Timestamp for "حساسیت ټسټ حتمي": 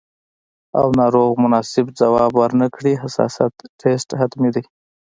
3.03-4.49